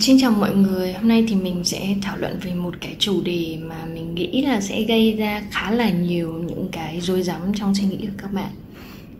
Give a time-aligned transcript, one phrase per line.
[0.00, 3.22] Xin chào mọi người, hôm nay thì mình sẽ thảo luận về một cái chủ
[3.22, 7.40] đề mà mình nghĩ là sẽ gây ra khá là nhiều những cái rối rắm
[7.54, 8.50] trong suy nghĩ của các bạn.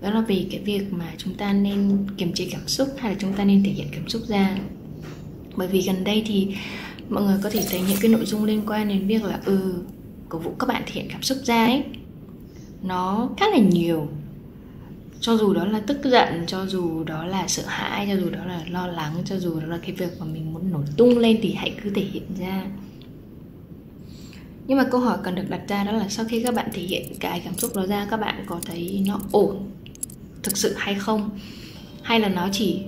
[0.00, 3.18] Đó là về cái việc mà chúng ta nên kiềm chế cảm xúc hay là
[3.20, 4.56] chúng ta nên thể hiện cảm xúc ra.
[5.56, 6.48] Bởi vì gần đây thì
[7.08, 9.74] mọi người có thể thấy những cái nội dung liên quan đến việc là ừ,
[10.28, 11.82] cổ vũ các bạn thể hiện cảm xúc ra ấy
[12.82, 14.08] Nó khá là nhiều
[15.26, 18.44] cho dù đó là tức giận, cho dù đó là sợ hãi, cho dù đó
[18.44, 21.38] là lo lắng, cho dù đó là cái việc mà mình muốn nổi tung lên
[21.42, 22.66] thì hãy cứ thể hiện ra.
[24.66, 26.82] Nhưng mà câu hỏi cần được đặt ra đó là sau khi các bạn thể
[26.82, 29.70] hiện cái cảm xúc đó ra, các bạn có thấy nó ổn
[30.42, 31.30] thực sự hay không?
[32.02, 32.82] Hay là nó chỉ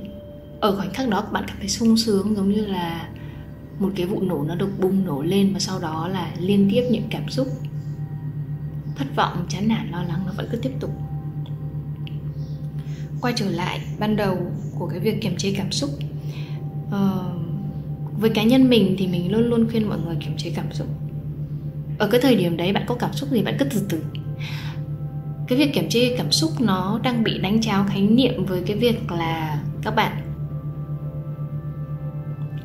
[0.60, 3.08] ở khoảnh khắc đó các bạn cảm thấy sung sướng giống như là
[3.78, 6.82] một cái vụ nổ nó được bùng nổ lên và sau đó là liên tiếp
[6.90, 7.48] những cảm xúc
[8.96, 11.07] thất vọng, chán nản, lo lắng nó vẫn cứ tiếp tục?
[13.20, 14.38] Quay trở lại ban đầu
[14.78, 15.90] của cái việc kiềm chế cảm xúc.
[16.88, 16.94] Uh,
[18.20, 20.86] với cá nhân mình thì mình luôn luôn khuyên mọi người kiềm chế cảm xúc.
[21.98, 24.02] Ở cái thời điểm đấy bạn có cảm xúc gì bạn cứ từ từ.
[25.48, 28.76] Cái việc kiểm chế cảm xúc nó đang bị đánh cháo khái niệm với cái
[28.76, 30.12] việc là các bạn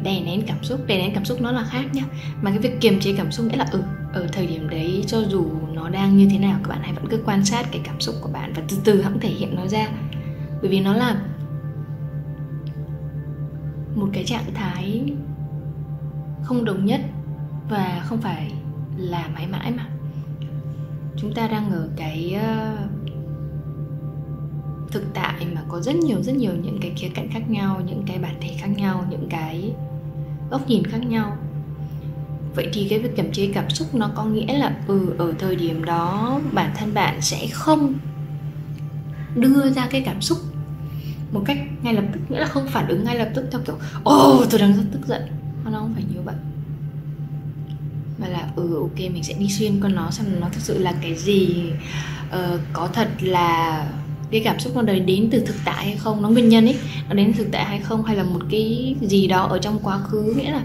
[0.03, 2.03] đè nén cảm xúc đè nén cảm xúc nó là khác nhá.
[2.41, 3.81] Mà cái việc kiềm chế cảm xúc nghĩa là ừ
[4.13, 7.07] ở thời điểm đấy cho dù nó đang như thế nào các bạn hãy vẫn
[7.09, 9.67] cứ quan sát cái cảm xúc của bạn và từ từ hãng thể hiện nó
[9.67, 9.87] ra
[10.63, 11.15] bởi vì nó là
[13.95, 15.13] một cái trạng thái
[16.43, 17.01] không đồng nhất
[17.69, 18.53] và không phải
[18.97, 19.87] là mãi mãi mà.
[21.17, 22.77] Chúng ta đang ở cái ờ,
[24.91, 28.03] thực tại mà có rất nhiều rất nhiều những cái khía cạnh khác nhau, những
[28.07, 29.73] cái bản thể khác nhau, những cái
[30.49, 31.37] góc nhìn khác nhau.
[32.55, 35.55] Vậy thì cái việc kiểm chế cảm xúc nó có nghĩa là ừ ở thời
[35.55, 37.93] điểm đó bản thân bạn sẽ không
[39.35, 40.37] đưa ra cái cảm xúc
[41.33, 43.75] một cách ngay lập tức nghĩa là không phản ứng ngay lập tức theo kiểu
[44.03, 45.21] ồ oh, tôi đang rất tức giận.
[45.65, 46.35] Nó không phải như vậy.
[48.17, 50.93] Mà là ừ ok mình sẽ đi xuyên con nó xem nó thực sự là
[51.01, 51.63] cái gì.
[52.31, 53.85] Ờ, có thật là
[54.31, 56.75] cái cảm xúc nó đời đến từ thực tại hay không nó nguyên nhân ấy
[57.09, 59.79] nó đến từ thực tại hay không hay là một cái gì đó ở trong
[59.83, 60.63] quá khứ nghĩa là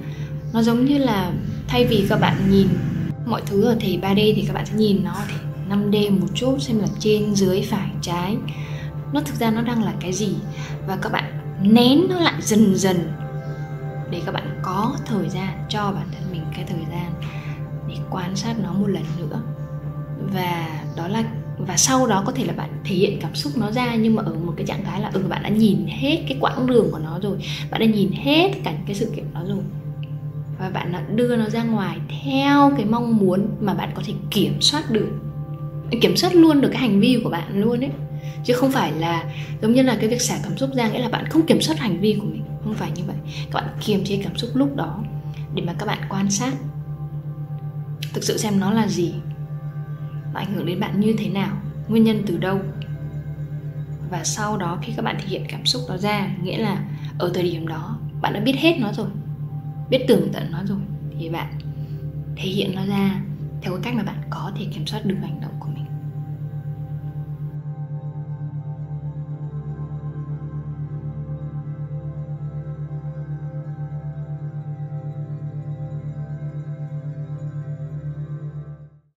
[0.52, 1.32] nó giống như là
[1.66, 2.68] thay vì các bạn nhìn
[3.26, 5.36] mọi thứ ở thể 3D thì các bạn sẽ nhìn nó ở thể
[5.68, 8.36] 5D một chút xem là trên dưới phải trái
[9.12, 10.36] nó thực ra nó đang là cái gì?
[10.86, 11.24] Và các bạn
[11.62, 13.12] nén nó lại dần dần
[14.10, 17.12] để các bạn có thời gian, cho bản thân mình cái thời gian
[17.88, 19.40] để quan sát nó một lần nữa.
[20.32, 21.24] Và đó là,
[21.58, 24.22] và sau đó có thể là bạn thể hiện cảm xúc nó ra, nhưng mà
[24.22, 26.98] ở một cái trạng thái là ừ bạn đã nhìn hết cái quãng đường của
[26.98, 27.38] nó rồi.
[27.70, 29.62] Bạn đã nhìn hết cả cái sự kiện đó rồi.
[30.58, 34.12] Và bạn đã đưa nó ra ngoài theo cái mong muốn mà bạn có thể
[34.30, 35.08] kiểm soát được,
[36.00, 37.90] kiểm soát luôn được cái hành vi của bạn luôn ấy
[38.44, 39.24] chứ không phải là
[39.62, 41.78] giống như là cái việc xả cảm xúc ra nghĩa là bạn không kiểm soát
[41.78, 42.42] hành vi của mình.
[42.64, 43.16] Không phải như vậy.
[43.50, 45.04] Các bạn kiềm chế cảm xúc lúc đó
[45.54, 46.54] để mà các bạn quan sát
[48.14, 49.14] thực sự xem nó là gì
[50.34, 51.56] nó ảnh hưởng đến bạn như thế nào,
[51.88, 52.60] nguyên nhân từ đâu.
[54.10, 56.84] Và sau đó khi các bạn thể hiện cảm xúc đó ra, nghĩa là
[57.18, 59.08] ở thời điểm đó, bạn đã biết hết nó rồi,
[59.90, 60.78] biết tường tận nó rồi,
[61.18, 61.54] thì bạn
[62.36, 63.20] thể hiện nó ra
[63.62, 65.57] theo cái cách mà bạn có thể kiểm soát được hành động.